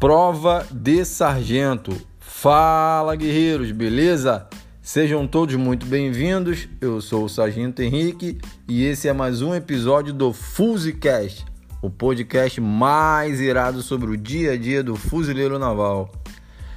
Prova 0.00 0.64
de 0.70 1.04
sargento. 1.04 1.90
Fala, 2.20 3.16
guerreiros, 3.16 3.72
beleza? 3.72 4.46
Sejam 4.80 5.26
todos 5.26 5.56
muito 5.56 5.86
bem-vindos. 5.86 6.68
Eu 6.80 7.00
sou 7.00 7.24
o 7.24 7.28
Sargento 7.28 7.82
Henrique 7.82 8.38
e 8.68 8.84
esse 8.84 9.08
é 9.08 9.12
mais 9.12 9.42
um 9.42 9.52
episódio 9.52 10.12
do 10.12 10.32
Fuzicast, 10.32 11.44
o 11.82 11.90
podcast 11.90 12.60
mais 12.60 13.40
irado 13.40 13.82
sobre 13.82 14.12
o 14.12 14.16
dia 14.16 14.52
a 14.52 14.56
dia 14.56 14.84
do 14.84 14.94
fuzileiro 14.94 15.58
naval. 15.58 16.12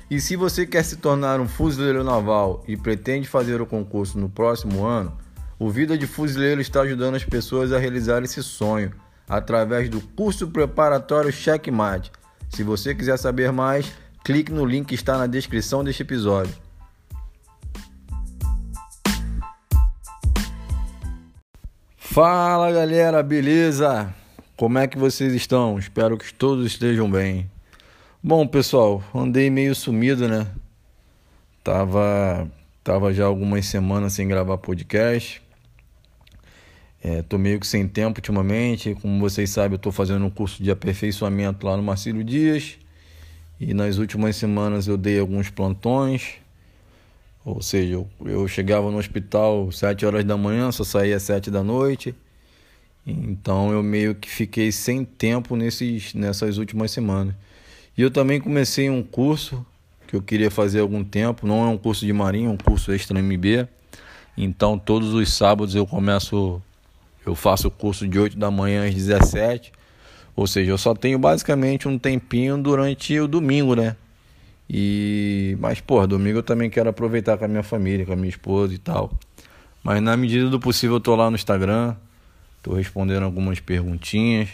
E 0.10 0.20
se 0.20 0.36
você 0.36 0.66
quer 0.66 0.84
se 0.84 0.96
tornar 0.96 1.40
um 1.40 1.48
fuzileiro 1.48 2.04
naval 2.04 2.64
e 2.68 2.76
pretende 2.76 3.28
fazer 3.28 3.62
o 3.62 3.68
concurso 3.68 4.18
no 4.18 4.30
próximo 4.30 4.84
ano, 4.84 5.16
o 5.60 5.70
Vida 5.70 5.96
de 5.96 6.08
Fuzileiro 6.08 6.60
está 6.60 6.82
ajudando 6.82 7.14
as 7.14 7.24
pessoas 7.24 7.72
a 7.72 7.78
realizar 7.78 8.24
esse 8.24 8.42
sonho 8.42 8.92
através 9.30 9.90
do 9.90 10.02
curso 10.02 10.48
preparatório 10.48 11.32
Checkmate 11.32 12.12
se 12.54 12.64
você 12.64 12.94
quiser 12.94 13.18
saber 13.18 13.52
mais, 13.52 13.92
clique 14.24 14.52
no 14.52 14.66
link 14.66 14.88
que 14.88 14.96
está 14.96 15.18
na 15.18 15.26
descrição 15.26 15.84
deste 15.84 16.04
episódio. 16.04 16.54
Fala 21.98 22.72
galera, 22.72 23.24
beleza? 23.24 24.14
Como 24.58 24.78
é 24.78 24.86
que 24.86 24.98
vocês 24.98 25.34
estão? 25.34 25.80
Espero 25.80 26.18
que 26.18 26.34
todos 26.34 26.66
estejam 26.66 27.10
bem. 27.10 27.50
Bom, 28.22 28.46
pessoal, 28.46 29.02
andei 29.16 29.50
meio 29.50 29.74
sumido, 29.74 30.28
né? 30.28 30.46
Tava, 31.64 32.52
tava 32.84 33.14
já 33.14 33.26
algumas 33.26 33.66
semanas 33.66 34.14
sem 34.14 34.28
gravar 34.28 34.58
podcast. 34.58 35.42
É, 37.04 37.24
tô 37.24 37.38
meio 37.38 37.60
que 37.60 37.66
sem 37.66 37.88
tempo 37.88 38.20
ultimamente. 38.20 38.96
Como 39.02 39.20
vocês 39.20 39.50
sabem, 39.50 39.74
eu 39.74 39.80
tô 39.80 39.92
fazendo 39.92 40.24
um 40.24 40.30
curso 40.30 40.62
de 40.62 40.70
aperfeiçoamento 40.70 41.66
lá 41.66 41.76
no 41.76 41.82
Marcílio 41.82 42.24
Dias. 42.24 42.78
E 43.60 43.74
nas 43.74 43.98
últimas 43.98 44.36
semanas 44.36 44.88
eu 44.88 44.98
dei 44.98 45.20
alguns 45.20 45.50
plantões. 45.50 46.36
Ou 47.44 47.62
seja, 47.62 47.94
eu, 47.94 48.08
eu 48.24 48.48
chegava 48.48 48.92
no 48.92 48.98
hospital 48.98 49.72
sete 49.72 50.06
horas 50.06 50.24
da 50.24 50.38
manhã, 50.38 50.72
só 50.72 50.84
saía 50.84 51.16
às 51.16 51.24
sete 51.24 51.50
da 51.50 51.64
noite. 51.64 52.14
Então 53.06 53.72
eu 53.72 53.82
meio 53.82 54.14
que 54.14 54.30
fiquei 54.30 54.72
sem 54.72 55.04
tempo 55.04 55.56
nesses, 55.56 56.14
nessas 56.14 56.58
últimas 56.58 56.92
semanas. 56.92 57.34
E 57.98 58.02
eu 58.02 58.12
também 58.12 58.40
comecei 58.40 58.90
um 58.92 59.02
curso 59.02 59.66
que 60.08 60.16
eu 60.16 60.22
queria 60.22 60.52
fazer 60.52 60.80
há 60.80 60.82
algum 60.84 61.04
tempo. 61.04 61.48
Não 61.48 61.64
é 61.66 61.68
um 61.68 61.78
curso 61.78 62.06
de 62.06 62.14
marinha, 62.14 62.48
é 62.48 62.52
um 62.52 62.58
curso 62.58 62.92
extra 62.92 63.20
MB. 63.20 63.68
Então 64.38 64.78
todos 64.78 65.16
os 65.16 65.34
sábados 65.34 65.74
eu 65.74 65.86
começo 65.88 66.62
eu 67.26 67.36
faço 67.36 67.68
o 67.68 67.72
curso 67.72 68.08
de 68.08 68.18
8 68.18 68.38
da 68.38 68.50
manhã 68.50 68.88
às 68.88 68.94
17. 68.94 69.72
Ou 70.36 70.48
seja, 70.48 70.72
eu 70.72 70.78
só 70.78 70.94
tenho 70.94 71.20
basicamente 71.20 71.88
um 71.88 71.98
tempinho 71.98 72.58
durante 72.58 73.20
o 73.20 73.28
domingo, 73.28 73.76
né? 73.76 73.96
E 74.70 75.58
mas 75.60 75.82
pô, 75.82 76.06
domingo 76.08 76.40
eu 76.40 76.44
também 76.44 76.70
quero 76.70 76.90
aproveitar 76.90 77.38
com 77.38 77.46
a 77.46 77.48
minha 77.48 77.64
família, 77.64 78.06
com 78.06 78.14
a 78.14 78.16
minha 78.16 78.30
esposa 78.30 78.74
e 78.74 78.78
tal. 78.78 79.12
Mas 79.84 80.02
na 80.02 80.16
medida 80.16 80.50
do 80.50 80.60
possível 80.60 80.96
eu 80.96 81.00
tô 81.02 81.16
lá 81.16 81.30
no 81.30 81.36
Instagram, 81.36 81.96
tô 82.64 82.74
respondendo 82.74 83.24
algumas 83.24 83.60
perguntinhas, 83.60 84.50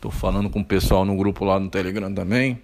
tô 0.00 0.10
falando 0.10 0.48
com 0.48 0.60
o 0.60 0.64
pessoal 0.64 1.04
no 1.04 1.16
grupo 1.16 1.44
lá 1.44 1.60
no 1.60 1.68
Telegram 1.68 2.12
também. 2.12 2.62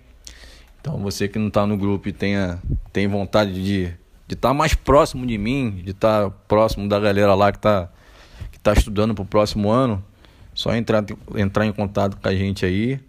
Então 0.80 0.96
você 0.98 1.28
que 1.28 1.38
não 1.38 1.50
tá 1.50 1.66
no 1.66 1.76
grupo 1.76 2.08
e 2.08 2.12
tenha 2.12 2.58
tem 2.92 3.06
vontade 3.06 3.62
de 3.62 3.92
de 4.26 4.34
estar 4.34 4.48
tá 4.48 4.54
mais 4.54 4.74
próximo 4.74 5.26
de 5.26 5.38
mim, 5.38 5.82
de 5.84 5.92
estar 5.92 6.24
tá 6.24 6.30
próximo 6.46 6.86
da 6.88 7.00
galera 7.00 7.34
lá 7.34 7.50
que 7.50 7.58
tá 7.58 7.90
está 8.68 8.72
estudando 8.72 9.14
para 9.14 9.22
o 9.22 9.26
próximo 9.26 9.70
ano, 9.70 10.04
só 10.54 10.74
entrar, 10.74 11.04
entrar 11.36 11.66
em 11.66 11.72
contato 11.72 12.16
com 12.20 12.28
a 12.28 12.34
gente 12.34 12.66
aí. 12.66 13.00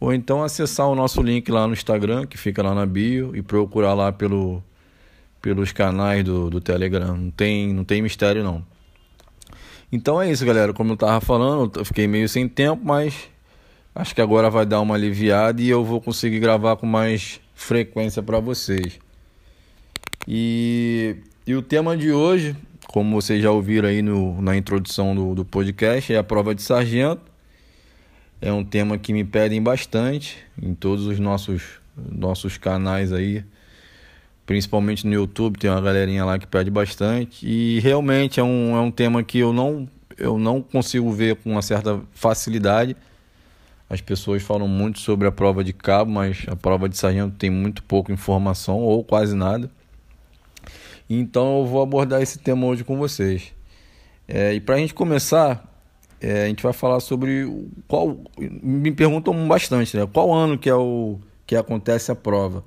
Ou 0.00 0.14
então 0.14 0.42
acessar 0.42 0.88
o 0.88 0.94
nosso 0.94 1.22
link 1.22 1.50
lá 1.50 1.66
no 1.66 1.74
Instagram, 1.74 2.26
que 2.26 2.38
fica 2.38 2.62
lá 2.62 2.74
na 2.74 2.86
bio, 2.86 3.36
e 3.36 3.42
procurar 3.42 3.92
lá 3.92 4.10
pelo, 4.10 4.62
pelos 5.42 5.72
canais 5.72 6.24
do, 6.24 6.48
do 6.48 6.60
Telegram. 6.60 7.16
Não 7.16 7.30
tem, 7.30 7.72
não 7.72 7.84
tem 7.84 8.00
mistério 8.00 8.42
não. 8.42 8.64
Então 9.92 10.20
é 10.20 10.30
isso, 10.30 10.44
galera. 10.44 10.72
Como 10.72 10.92
eu 10.92 10.96
tava 10.96 11.20
falando, 11.20 11.78
eu 11.78 11.84
fiquei 11.84 12.06
meio 12.06 12.28
sem 12.28 12.48
tempo, 12.48 12.82
mas 12.82 13.28
acho 13.94 14.14
que 14.14 14.22
agora 14.22 14.48
vai 14.48 14.64
dar 14.64 14.80
uma 14.80 14.94
aliviada 14.94 15.60
e 15.60 15.68
eu 15.68 15.84
vou 15.84 16.00
conseguir 16.00 16.40
gravar 16.40 16.76
com 16.76 16.86
mais 16.86 17.40
frequência 17.54 18.22
para 18.22 18.40
vocês. 18.40 18.98
E, 20.26 21.16
e 21.46 21.54
o 21.54 21.60
tema 21.60 21.94
de 21.96 22.10
hoje 22.10 22.56
como 22.86 23.20
vocês 23.20 23.42
já 23.42 23.50
ouviram 23.50 23.88
aí 23.88 24.02
no, 24.02 24.40
na 24.40 24.56
introdução 24.56 25.14
do, 25.14 25.34
do 25.34 25.44
podcast, 25.44 26.12
é 26.12 26.18
a 26.18 26.24
prova 26.24 26.54
de 26.54 26.62
sargento. 26.62 27.22
É 28.40 28.52
um 28.52 28.64
tema 28.64 28.96
que 28.96 29.12
me 29.12 29.22
pedem 29.22 29.62
bastante 29.62 30.38
em 30.60 30.74
todos 30.74 31.06
os 31.06 31.18
nossos, 31.18 31.62
nossos 31.96 32.56
canais 32.56 33.12
aí. 33.12 33.44
Principalmente 34.46 35.06
no 35.06 35.12
YouTube, 35.12 35.58
tem 35.58 35.70
uma 35.70 35.80
galerinha 35.80 36.24
lá 36.24 36.38
que 36.38 36.46
pede 36.46 36.70
bastante. 36.70 37.46
E 37.46 37.78
realmente 37.80 38.40
é 38.40 38.42
um, 38.42 38.76
é 38.76 38.80
um 38.80 38.90
tema 38.90 39.22
que 39.22 39.38
eu 39.38 39.52
não, 39.52 39.88
eu 40.16 40.38
não 40.38 40.62
consigo 40.62 41.12
ver 41.12 41.36
com 41.36 41.52
uma 41.52 41.62
certa 41.62 42.00
facilidade. 42.12 42.96
As 43.88 44.00
pessoas 44.00 44.42
falam 44.42 44.66
muito 44.66 45.00
sobre 45.00 45.28
a 45.28 45.32
prova 45.32 45.62
de 45.62 45.72
cabo, 45.72 46.10
mas 46.12 46.44
a 46.48 46.56
prova 46.56 46.88
de 46.88 46.96
sargento 46.96 47.36
tem 47.36 47.50
muito 47.50 47.82
pouca 47.82 48.12
informação 48.12 48.78
ou 48.78 49.04
quase 49.04 49.36
nada. 49.36 49.70
Então 51.10 51.58
eu 51.58 51.66
vou 51.66 51.82
abordar 51.82 52.22
esse 52.22 52.38
tema 52.38 52.64
hoje 52.66 52.84
com 52.84 52.96
vocês. 52.96 53.52
É, 54.28 54.54
e 54.54 54.60
para 54.60 54.76
a 54.76 54.78
gente 54.78 54.94
começar, 54.94 55.68
é, 56.20 56.44
a 56.44 56.46
gente 56.46 56.62
vai 56.62 56.72
falar 56.72 57.00
sobre 57.00 57.44
qual. 57.88 58.16
Me 58.38 58.92
perguntam 58.92 59.48
bastante, 59.48 59.96
né? 59.96 60.06
Qual 60.06 60.32
ano 60.32 60.56
que 60.56 60.70
é 60.70 60.74
o 60.74 61.18
que 61.44 61.56
acontece 61.56 62.12
a 62.12 62.14
prova? 62.14 62.64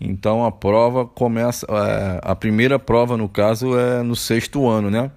Então 0.00 0.46
a 0.46 0.50
prova 0.50 1.04
começa. 1.04 1.66
É, 1.68 2.20
a 2.22 2.34
primeira 2.34 2.78
prova, 2.78 3.18
no 3.18 3.28
caso, 3.28 3.78
é 3.78 4.02
no 4.02 4.16
sexto 4.16 4.66
ano, 4.66 4.90
né? 4.90 5.10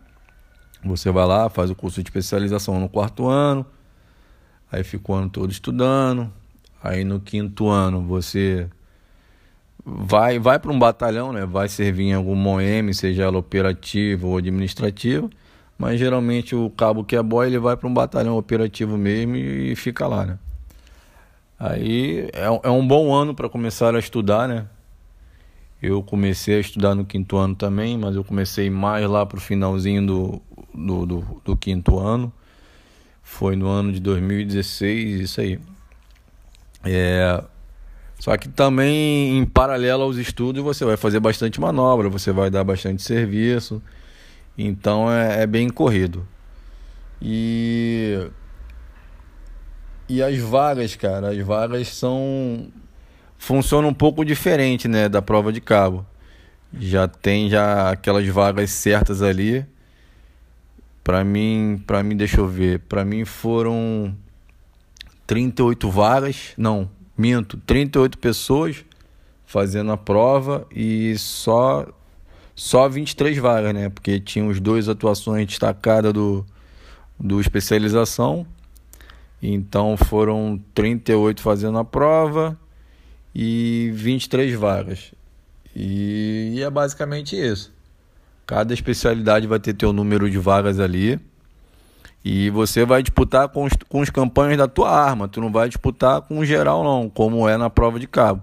Você 0.84 1.10
vai 1.12 1.26
lá, 1.26 1.50
faz 1.50 1.70
o 1.70 1.76
curso 1.76 2.04
de 2.04 2.10
especialização 2.10 2.80
no 2.80 2.90
quarto 2.90 3.28
ano, 3.28 3.66
aí 4.72 4.84
fica 4.84 5.12
o 5.12 5.16
ano 5.16 5.30
todo 5.30 5.52
estudando. 5.52 6.32
Aí 6.82 7.04
no 7.04 7.20
quinto 7.20 7.70
ano 7.70 8.02
você 8.02 8.70
vai 9.98 10.40
vai 10.40 10.60
para 10.60 10.72
um 10.72 10.80
batalhão, 10.80 11.34
né? 11.34 11.46
Vai 11.46 11.68
servir 11.70 12.06
em 12.06 12.14
algum 12.14 12.36
MOEM, 12.36 12.94
seja 12.94 13.24
ela 13.24 13.38
operativa 13.38 14.28
ou 14.28 14.38
administrativa, 14.38 15.30
mas 15.78 16.00
geralmente 16.00 16.56
o 16.56 16.70
cabo 16.70 17.04
que 17.04 17.16
é 17.16 17.24
boy 17.24 17.48
ele 17.48 17.60
vai 17.60 17.76
para 17.76 17.88
um 17.88 17.94
batalhão 17.94 18.38
operativo 18.38 18.98
mesmo 18.98 19.36
e 19.36 19.76
fica 19.76 20.08
lá, 20.08 20.26
né? 20.26 20.40
Aí 21.60 22.30
é, 22.34 22.46
é 22.64 22.70
um 22.70 22.88
bom 22.88 23.14
ano 23.14 23.36
para 23.36 23.50
começar 23.50 23.96
a 23.96 24.00
estudar, 24.00 24.48
né? 24.48 24.68
Eu 25.82 26.04
comecei 26.04 26.58
a 26.58 26.60
estudar 26.60 26.94
no 26.94 27.06
quinto 27.06 27.38
ano 27.38 27.56
também, 27.56 27.98
mas 27.98 28.16
eu 28.16 28.24
comecei 28.24 28.70
mais 28.70 29.10
lá 29.10 29.26
para 29.26 29.38
o 29.38 29.42
finalzinho 29.42 30.06
do, 30.06 30.42
do, 30.74 31.06
do, 31.06 31.42
do 31.46 31.58
quinto 31.58 31.98
ano. 32.00 32.32
Foi 33.24 33.56
no 33.56 33.68
ano 33.68 33.94
de 33.94 34.00
2016, 34.02 35.22
isso 35.22 35.40
aí. 35.40 35.60
É, 36.84 37.44
só 38.20 38.36
que 38.36 38.50
também, 38.50 39.38
em 39.38 39.46
paralelo 39.46 40.04
aos 40.04 40.18
estudos, 40.18 40.62
você 40.62 40.84
vai 40.84 40.98
fazer 40.98 41.22
bastante 41.22 41.60
manobra, 41.60 42.10
você 42.10 42.34
vai 42.34 42.50
dar 42.50 42.66
bastante 42.66 43.02
serviço. 43.02 43.82
Então 44.58 45.10
é, 45.10 45.44
é 45.44 45.48
bem 45.48 45.70
corrido. 45.70 46.28
E. 47.22 48.30
E 50.10 50.22
as 50.22 50.38
vagas, 50.38 50.96
cara, 50.96 51.30
as 51.30 51.38
vagas 51.40 51.88
são. 51.88 52.68
funcionam 53.38 53.90
um 53.90 53.94
pouco 53.94 54.26
diferente, 54.26 54.88
né, 54.88 55.08
da 55.08 55.22
prova 55.22 55.54
de 55.54 55.62
cabo. 55.62 56.06
Já 56.78 57.08
tem 57.08 57.50
já 57.50 57.90
aquelas 57.90 58.28
vagas 58.28 58.70
certas 58.72 59.22
ali. 59.22 59.66
Para 61.04 61.24
mim, 61.24 61.82
para 61.88 62.04
mim, 62.04 62.18
deixa 62.18 62.42
eu 62.42 62.48
ver, 62.48 62.80
para 62.82 63.06
mim 63.06 63.24
foram 63.24 64.16
38 65.26 65.90
vagas, 65.90 66.54
não, 66.58 66.90
minto, 67.20 67.58
38 67.66 68.18
pessoas 68.18 68.86
fazendo 69.46 69.92
a 69.92 69.98
prova 69.98 70.66
e 70.72 71.18
só 71.18 71.86
só 72.56 72.88
23 72.88 73.38
vagas, 73.38 73.74
né? 73.74 73.90
Porque 73.90 74.20
tinha 74.20 74.46
os 74.46 74.60
dois 74.60 74.88
atuações 74.90 75.46
destacadas 75.46 76.14
do, 76.14 76.46
do 77.20 77.40
especialização. 77.40 78.46
Então 79.42 79.96
foram 79.98 80.62
38 80.74 81.42
fazendo 81.42 81.78
a 81.78 81.86
prova 81.86 82.58
e 83.34 83.92
23 83.94 84.54
vagas. 84.56 85.14
E, 85.76 86.54
e 86.56 86.64
é 86.64 86.70
basicamente 86.70 87.36
isso. 87.36 87.74
Cada 88.46 88.74
especialidade 88.74 89.46
vai 89.46 89.60
ter 89.60 89.74
teu 89.74 89.94
número 89.94 90.30
de 90.30 90.38
vagas 90.38 90.80
ali. 90.80 91.20
E 92.24 92.50
você 92.50 92.86
vai 92.86 93.02
disputar 93.02 93.48
com 93.50 93.64
os, 93.64 93.74
com 93.88 94.02
os 94.02 94.10
campanhas 94.10 94.58
da 94.58 94.68
tua 94.68 94.90
arma, 94.90 95.28
tu 95.28 95.40
não 95.40 95.52
vai 95.52 95.70
disputar 95.70 96.22
com 96.22 96.40
o 96.40 96.46
geral 96.46 96.84
não, 96.84 97.10
como 97.10 97.48
é 97.48 97.56
na 97.56 97.70
prova 97.70 98.00
de 98.00 98.08
cabo. 98.08 98.42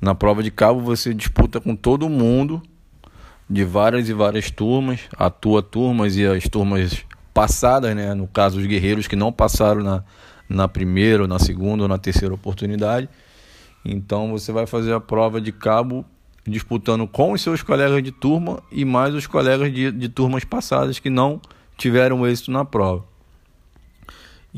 Na 0.00 0.14
prova 0.14 0.42
de 0.42 0.50
cabo 0.50 0.80
você 0.80 1.12
disputa 1.12 1.60
com 1.60 1.74
todo 1.74 2.08
mundo, 2.08 2.62
de 3.48 3.64
várias 3.64 4.08
e 4.08 4.12
várias 4.12 4.50
turmas, 4.50 5.00
a 5.16 5.30
tua 5.30 5.62
turmas 5.62 6.16
e 6.16 6.26
as 6.26 6.44
turmas 6.44 7.04
passadas, 7.32 7.94
né? 7.94 8.14
No 8.14 8.26
caso, 8.26 8.58
os 8.58 8.66
guerreiros 8.66 9.06
que 9.06 9.16
não 9.16 9.32
passaram 9.32 9.82
na, 9.82 10.04
na 10.48 10.68
primeira, 10.68 11.26
na 11.26 11.38
segunda 11.38 11.82
ou 11.82 11.88
na 11.88 11.98
terceira 11.98 12.34
oportunidade. 12.34 13.08
Então 13.84 14.30
você 14.30 14.52
vai 14.52 14.66
fazer 14.66 14.92
a 14.92 15.00
prova 15.00 15.40
de 15.40 15.52
cabo 15.52 16.04
disputando 16.46 17.06
com 17.06 17.32
os 17.32 17.40
seus 17.40 17.62
colegas 17.62 18.02
de 18.02 18.12
turma 18.12 18.62
e 18.70 18.84
mais 18.84 19.14
os 19.14 19.26
colegas 19.26 19.72
de, 19.72 19.90
de 19.90 20.08
turmas 20.08 20.44
passadas 20.44 20.98
que 20.98 21.10
não 21.10 21.40
tiveram 21.76 22.26
êxito 22.26 22.50
na 22.50 22.64
prova. 22.64 23.04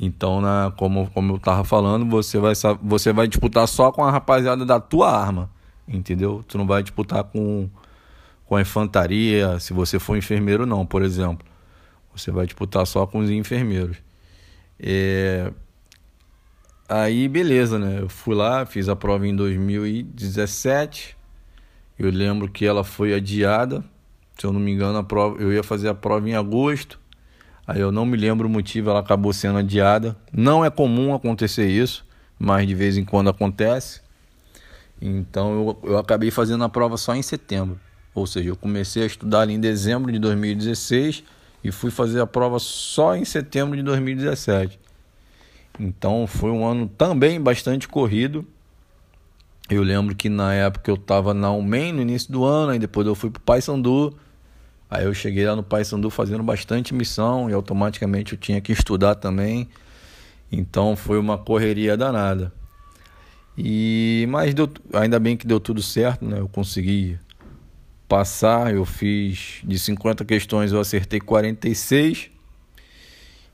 Então, 0.00 0.40
na, 0.40 0.72
como, 0.76 1.10
como 1.10 1.32
eu 1.32 1.36
estava 1.38 1.64
falando, 1.64 2.08
você 2.08 2.38
vai, 2.38 2.52
você 2.80 3.12
vai 3.12 3.26
disputar 3.26 3.66
só 3.66 3.90
com 3.90 4.04
a 4.04 4.10
rapaziada 4.12 4.64
da 4.64 4.78
tua 4.78 5.10
arma, 5.10 5.50
entendeu? 5.88 6.44
Tu 6.46 6.56
não 6.56 6.68
vai 6.68 6.84
disputar 6.84 7.24
com, 7.24 7.68
com 8.46 8.54
a 8.54 8.60
infantaria, 8.60 9.58
se 9.58 9.72
você 9.72 9.98
for 9.98 10.16
enfermeiro, 10.16 10.64
não, 10.64 10.86
por 10.86 11.02
exemplo. 11.02 11.44
Você 12.14 12.30
vai 12.30 12.46
disputar 12.46 12.86
só 12.86 13.06
com 13.06 13.18
os 13.18 13.28
enfermeiros. 13.28 13.96
É... 14.78 15.52
Aí, 16.88 17.26
beleza, 17.26 17.76
né? 17.76 18.00
Eu 18.00 18.08
fui 18.08 18.36
lá, 18.36 18.64
fiz 18.64 18.88
a 18.88 18.94
prova 18.94 19.26
em 19.26 19.34
2017. 19.34 21.16
Eu 21.98 22.10
lembro 22.10 22.48
que 22.48 22.64
ela 22.64 22.84
foi 22.84 23.12
adiada. 23.12 23.84
Se 24.38 24.46
eu 24.46 24.52
não 24.52 24.60
me 24.60 24.70
engano, 24.70 24.96
a 24.98 25.02
prova, 25.02 25.42
eu 25.42 25.52
ia 25.52 25.64
fazer 25.64 25.88
a 25.88 25.94
prova 25.94 26.28
em 26.28 26.34
agosto. 26.34 27.00
Aí 27.68 27.82
eu 27.82 27.92
não 27.92 28.06
me 28.06 28.16
lembro 28.16 28.48
o 28.48 28.50
motivo, 28.50 28.88
ela 28.88 29.00
acabou 29.00 29.30
sendo 29.30 29.58
adiada. 29.58 30.16
Não 30.32 30.64
é 30.64 30.70
comum 30.70 31.14
acontecer 31.14 31.68
isso, 31.68 32.02
mas 32.38 32.66
de 32.66 32.74
vez 32.74 32.96
em 32.96 33.04
quando 33.04 33.28
acontece. 33.28 34.00
Então 34.98 35.52
eu, 35.52 35.90
eu 35.90 35.98
acabei 35.98 36.30
fazendo 36.30 36.64
a 36.64 36.68
prova 36.70 36.96
só 36.96 37.14
em 37.14 37.20
setembro. 37.20 37.78
Ou 38.14 38.26
seja, 38.26 38.48
eu 38.48 38.56
comecei 38.56 39.02
a 39.02 39.06
estudar 39.06 39.40
ali 39.40 39.52
em 39.52 39.60
dezembro 39.60 40.10
de 40.10 40.18
2016 40.18 41.22
e 41.62 41.70
fui 41.70 41.90
fazer 41.90 42.22
a 42.22 42.26
prova 42.26 42.58
só 42.58 43.14
em 43.14 43.26
setembro 43.26 43.76
de 43.76 43.82
2017. 43.82 44.80
Então 45.78 46.26
foi 46.26 46.50
um 46.50 46.66
ano 46.66 46.88
também 46.88 47.38
bastante 47.38 47.86
corrido. 47.86 48.46
Eu 49.68 49.82
lembro 49.82 50.16
que 50.16 50.30
na 50.30 50.54
época 50.54 50.90
eu 50.90 50.94
estava 50.94 51.34
na 51.34 51.52
UMEN 51.52 51.92
no 51.92 52.00
início 52.00 52.32
do 52.32 52.46
ano, 52.46 52.72
aí 52.72 52.78
depois 52.78 53.06
eu 53.06 53.14
fui 53.14 53.28
para 53.28 53.40
o 53.40 53.42
Paysandu. 53.42 54.16
Aí 54.90 55.04
eu 55.04 55.12
cheguei 55.12 55.46
lá 55.46 55.54
no 55.54 55.62
Paysandu 55.62 56.08
fazendo 56.08 56.42
bastante 56.42 56.94
missão 56.94 57.50
e 57.50 57.52
automaticamente 57.52 58.32
eu 58.32 58.38
tinha 58.38 58.60
que 58.60 58.72
estudar 58.72 59.14
também. 59.14 59.68
Então 60.50 60.96
foi 60.96 61.18
uma 61.18 61.36
correria 61.36 61.96
danada. 61.96 62.52
E 63.56 64.26
mas 64.30 64.54
deu, 64.54 64.70
ainda 64.92 65.18
bem 65.18 65.36
que 65.36 65.46
deu 65.46 65.60
tudo 65.60 65.82
certo, 65.82 66.24
né? 66.24 66.38
Eu 66.38 66.48
consegui 66.48 67.18
passar, 68.08 68.72
eu 68.72 68.84
fiz 68.84 69.60
de 69.64 69.78
50 69.78 70.24
questões, 70.24 70.72
eu 70.72 70.80
acertei 70.80 71.20
46. 71.20 72.30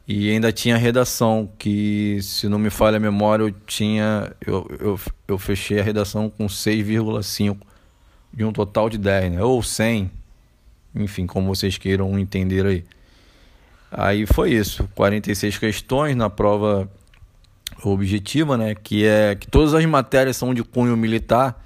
E 0.06 0.30
ainda 0.30 0.52
tinha 0.52 0.76
redação, 0.76 1.50
que 1.58 2.18
se 2.22 2.46
não 2.46 2.58
me 2.58 2.68
falha 2.68 2.98
a 2.98 3.00
memória, 3.00 3.44
eu 3.44 3.50
tinha 3.50 4.30
eu, 4.46 4.68
eu, 4.78 5.00
eu 5.26 5.38
fechei 5.38 5.80
a 5.80 5.82
redação 5.82 6.28
com 6.30 6.46
6,5 6.46 7.56
de 8.32 8.44
um 8.44 8.52
total 8.52 8.90
de 8.90 8.98
10, 8.98 9.32
né? 9.32 9.42
Ou 9.42 9.62
100 9.62 10.10
enfim, 10.94 11.26
como 11.26 11.54
vocês 11.54 11.76
queiram 11.76 12.18
entender 12.18 12.64
aí. 12.64 12.84
Aí 13.90 14.26
foi 14.26 14.52
isso, 14.52 14.88
46 14.94 15.58
questões 15.58 16.16
na 16.16 16.28
prova 16.28 16.88
objetiva, 17.82 18.56
né, 18.56 18.74
que 18.74 19.04
é 19.04 19.34
que 19.34 19.46
todas 19.46 19.74
as 19.74 19.84
matérias 19.84 20.36
são 20.36 20.54
de 20.54 20.62
cunho 20.62 20.96
militar. 20.96 21.62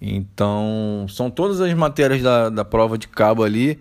Então, 0.00 1.06
são 1.08 1.30
todas 1.30 1.60
as 1.60 1.72
matérias 1.74 2.22
da, 2.22 2.48
da 2.50 2.64
prova 2.64 2.98
de 2.98 3.08
cabo 3.08 3.42
ali, 3.42 3.78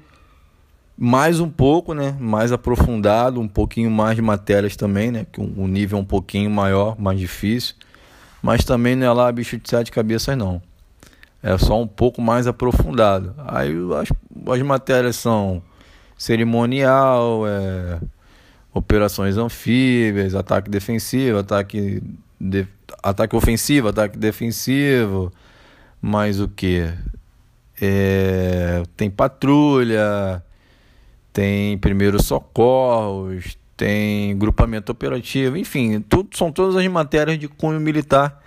mais 0.97 1.39
um 1.39 1.49
pouco, 1.49 1.93
né, 1.93 2.15
mais 2.19 2.51
aprofundado, 2.51 3.39
um 3.39 3.47
pouquinho 3.47 3.91
mais 3.91 4.15
de 4.15 4.21
matérias 4.21 4.75
também, 4.75 5.11
né, 5.11 5.25
que 5.31 5.41
o 5.41 5.67
nível 5.67 5.97
é 5.97 6.01
um 6.01 6.05
pouquinho 6.05 6.49
maior, 6.49 6.99
mais 6.99 7.19
difícil, 7.19 7.75
mas 8.41 8.63
também 8.63 8.95
não 8.95 9.07
é 9.07 9.11
lá 9.11 9.31
bicho 9.31 9.57
de 9.57 9.69
sete 9.69 9.91
cabeças 9.91 10.37
não 10.37 10.61
é 11.45 11.59
só 11.59 11.79
um 11.79 11.85
pouco 11.85 12.23
mais 12.23 12.47
aprofundado. 12.47 13.35
Aí 13.37 13.71
as, 14.01 14.09
as 14.47 14.61
matérias 14.61 15.15
são 15.15 15.61
cerimonial, 16.17 17.47
é, 17.47 17.99
operações 18.73 19.37
anfíbias, 19.37 20.35
ataque 20.35 20.69
defensivo, 20.69 21.39
ataque, 21.39 22.01
de, 22.39 22.67
ataque 23.01 23.35
ofensivo, 23.35 23.89
ataque 23.89 24.17
defensivo, 24.17 25.31
mais 26.01 26.39
o 26.39 26.47
que? 26.47 26.87
É, 27.81 28.83
tem 28.95 29.09
patrulha, 29.09 30.43
tem 31.33 31.77
primeiros 31.77 32.25
socorros, 32.25 33.57
tem 33.75 34.37
grupamento 34.37 34.91
operativo, 34.91 35.57
enfim, 35.57 35.99
tudo, 36.01 36.35
são 36.37 36.51
todas 36.51 36.75
as 36.75 36.87
matérias 36.87 37.37
de 37.37 37.47
cunho 37.47 37.79
militar 37.79 38.41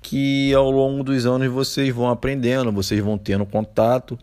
que 0.00 0.52
ao 0.54 0.70
longo 0.70 1.02
dos 1.02 1.24
anos 1.24 1.48
vocês 1.48 1.94
vão 1.94 2.10
aprendendo, 2.10 2.70
vocês 2.70 3.00
vão 3.00 3.16
tendo 3.16 3.46
contato 3.46 4.18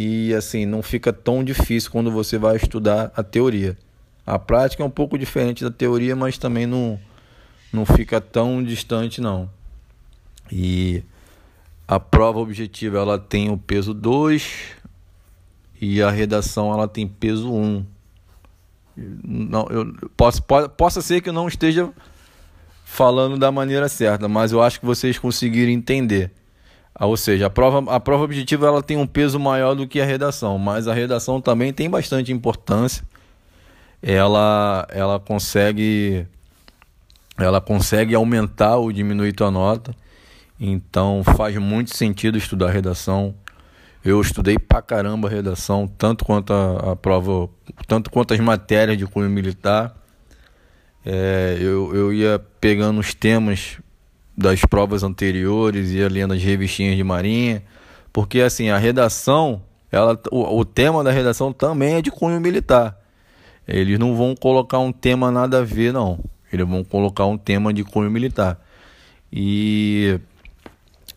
e 0.00 0.32
assim 0.32 0.64
não 0.64 0.80
fica 0.80 1.12
tão 1.12 1.42
difícil 1.42 1.90
quando 1.90 2.08
você 2.08 2.38
vai 2.38 2.54
estudar 2.54 3.10
a 3.16 3.22
teoria. 3.24 3.76
A 4.24 4.38
prática 4.38 4.80
é 4.80 4.86
um 4.86 4.90
pouco 4.90 5.18
diferente 5.18 5.64
da 5.64 5.72
teoria, 5.72 6.14
mas 6.14 6.38
também 6.38 6.68
não, 6.68 7.00
não 7.72 7.84
fica 7.84 8.20
tão 8.20 8.62
distante 8.62 9.20
não. 9.20 9.50
E 10.52 11.02
a 11.88 11.98
prova 11.98 12.38
objetiva 12.38 12.98
ela 12.98 13.18
tem 13.18 13.50
o 13.50 13.58
peso 13.58 13.92
2 13.92 14.76
e 15.80 16.00
a 16.00 16.12
redação 16.12 16.72
ela 16.72 16.86
tem 16.86 17.08
peso 17.08 17.52
1. 17.52 17.56
Um. 17.60 17.86
Não, 18.96 19.66
eu 19.68 20.10
posso, 20.16 20.40
pode, 20.44 20.68
possa 20.76 21.02
ser 21.02 21.20
que 21.20 21.28
eu 21.28 21.32
não 21.32 21.48
esteja 21.48 21.92
falando 22.84 23.36
da 23.36 23.50
maneira 23.50 23.88
certa, 23.88 24.28
mas 24.28 24.52
eu 24.52 24.62
acho 24.62 24.78
que 24.78 24.86
vocês 24.86 25.18
conseguiram 25.18 25.72
entender. 25.72 26.30
Ah, 26.98 27.06
ou 27.06 27.16
seja, 27.16 27.46
a 27.46 27.50
prova, 27.50 27.94
a 27.94 28.00
prova 28.00 28.24
objetiva 28.24 28.66
ela 28.66 28.82
tem 28.82 28.96
um 28.96 29.06
peso 29.06 29.38
maior 29.38 29.74
do 29.74 29.86
que 29.86 30.00
a 30.00 30.04
redação, 30.04 30.58
mas 30.58 30.88
a 30.88 30.92
redação 30.92 31.40
também 31.40 31.72
tem 31.72 31.88
bastante 31.88 32.32
importância. 32.32 33.04
Ela, 34.02 34.86
ela 34.90 35.20
consegue 35.20 36.26
ela 37.38 37.60
consegue 37.60 38.14
aumentar 38.14 38.76
ou 38.76 38.90
diminuir 38.90 39.32
tua 39.32 39.50
nota. 39.50 39.94
Então 40.60 41.22
faz 41.36 41.56
muito 41.56 41.96
sentido 41.96 42.36
estudar 42.36 42.70
redação. 42.70 43.32
Eu 44.04 44.20
estudei 44.20 44.58
pra 44.58 44.82
caramba 44.82 45.28
redação, 45.28 45.86
tanto 45.86 46.24
quanto 46.24 46.52
a, 46.52 46.92
a 46.92 46.96
prova, 46.96 47.48
tanto 47.86 48.10
quanto 48.10 48.34
as 48.34 48.40
matérias 48.40 48.98
de 48.98 49.06
cunho 49.06 49.30
militar. 49.30 49.94
É, 51.06 51.56
eu, 51.60 51.94
eu 51.94 52.12
ia 52.12 52.40
pegando 52.60 52.98
os 52.98 53.14
temas 53.14 53.78
das 54.38 54.60
provas 54.60 55.02
anteriores, 55.02 55.90
ia 55.90 56.08
lendo 56.08 56.32
as 56.32 56.42
revistinhas 56.42 56.96
de 56.96 57.02
marinha, 57.02 57.62
porque 58.12 58.40
assim, 58.40 58.70
a 58.70 58.78
redação, 58.78 59.62
ela, 59.90 60.18
o, 60.30 60.60
o 60.60 60.64
tema 60.64 61.02
da 61.02 61.10
redação 61.10 61.52
também 61.52 61.94
é 61.94 62.02
de 62.02 62.10
cunho 62.10 62.40
militar. 62.40 62.96
Eles 63.66 63.98
não 63.98 64.16
vão 64.16 64.34
colocar 64.34 64.78
um 64.78 64.92
tema 64.92 65.30
nada 65.30 65.58
a 65.58 65.62
ver, 65.62 65.92
não. 65.92 66.18
Eles 66.52 66.66
vão 66.66 66.82
colocar 66.84 67.26
um 67.26 67.36
tema 67.36 67.74
de 67.74 67.84
cunho 67.84 68.10
militar. 68.10 68.58
E 69.30 70.18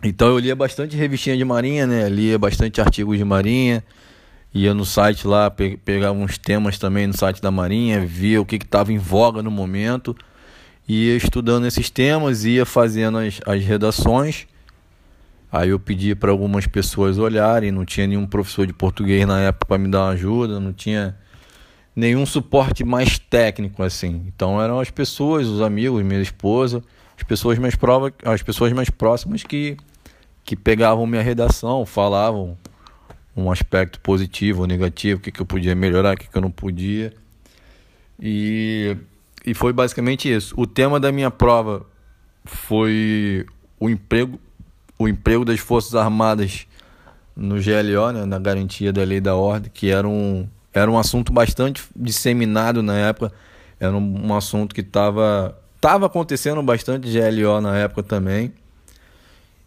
então 0.03 0.27
eu 0.29 0.39
lia 0.39 0.55
bastante 0.55 0.97
revistinha 0.97 1.37
de 1.37 1.45
marinha, 1.45 1.85
né? 1.85 2.09
Lia 2.09 2.37
bastante 2.39 2.81
artigos 2.81 3.17
de 3.17 3.23
marinha 3.23 3.83
ia 4.53 4.73
no 4.73 4.85
site 4.85 5.25
lá, 5.27 5.49
pe 5.49 5.77
pegava 5.77 6.17
uns 6.17 6.37
temas 6.37 6.77
também 6.77 7.07
no 7.07 7.17
site 7.17 7.41
da 7.41 7.49
Marinha, 7.49 8.05
via 8.05 8.41
o 8.41 8.45
que 8.45 8.57
estava 8.57 8.91
em 8.91 8.97
voga 8.97 9.41
no 9.41 9.49
momento, 9.49 10.15
ia 10.87 11.15
estudando 11.15 11.65
esses 11.65 11.89
temas, 11.89 12.45
ia 12.45 12.65
fazendo 12.65 13.17
as, 13.17 13.39
as 13.45 13.63
redações. 13.63 14.47
Aí 15.51 15.69
eu 15.69 15.79
pedi 15.79 16.15
para 16.15 16.31
algumas 16.31 16.65
pessoas 16.65 17.17
olharem, 17.17 17.71
não 17.71 17.85
tinha 17.85 18.07
nenhum 18.07 18.25
professor 18.25 18.65
de 18.65 18.73
português 18.73 19.27
na 19.27 19.39
época 19.41 19.65
para 19.65 19.77
me 19.77 19.89
dar 19.89 20.03
uma 20.03 20.09
ajuda, 20.11 20.59
não 20.59 20.71
tinha 20.71 21.17
nenhum 21.95 22.25
suporte 22.25 22.83
mais 22.83 23.19
técnico 23.19 23.83
assim. 23.83 24.23
Então 24.27 24.61
eram 24.61 24.79
as 24.79 24.89
pessoas, 24.89 25.47
os 25.47 25.61
amigos, 25.61 26.03
minha 26.03 26.21
esposa, 26.21 26.81
as 27.17 27.23
pessoas 27.23 27.59
mais 27.59 27.75
prova, 27.75 28.13
as 28.23 28.41
pessoas 28.41 28.71
mais 28.71 28.89
próximas 28.89 29.43
que 29.43 29.77
que 30.43 30.55
pegavam 30.55 31.05
minha 31.05 31.21
redação, 31.21 31.85
falavam 31.85 32.57
um 33.35 33.51
aspecto 33.51 33.99
positivo 33.99 34.61
ou 34.61 34.67
negativo, 34.67 35.19
o 35.19 35.23
que, 35.23 35.31
que 35.31 35.41
eu 35.41 35.45
podia 35.45 35.75
melhorar, 35.75 36.15
o 36.15 36.17
que, 36.17 36.27
que 36.27 36.37
eu 36.37 36.41
não 36.41 36.51
podia. 36.51 37.13
E, 38.19 38.97
e 39.45 39.53
foi 39.53 39.73
basicamente 39.73 40.31
isso. 40.31 40.53
O 40.57 40.67
tema 40.67 40.99
da 40.99 41.11
minha 41.11 41.31
prova 41.31 41.85
foi 42.45 43.45
o 43.79 43.89
emprego, 43.89 44.39
o 44.97 45.07
emprego 45.07 45.43
das 45.43 45.59
Forças 45.59 45.95
Armadas 45.95 46.67
no 47.35 47.55
GLO, 47.55 48.11
né, 48.11 48.25
na 48.25 48.39
garantia 48.39 48.91
da 48.91 49.03
lei 49.03 49.19
da 49.19 49.35
ordem, 49.35 49.71
que 49.73 49.89
era 49.89 50.07
um, 50.07 50.47
era 50.73 50.89
um 50.89 50.97
assunto 50.97 51.31
bastante 51.31 51.83
disseminado 51.95 52.83
na 52.83 52.97
época, 52.97 53.33
era 53.79 53.95
um, 53.95 54.27
um 54.27 54.35
assunto 54.35 54.75
que 54.75 54.81
estava 54.81 55.57
tava 55.79 56.05
acontecendo 56.05 56.61
bastante 56.61 57.09
GLO 57.09 57.59
na 57.59 57.77
época 57.77 58.03
também. 58.03 58.53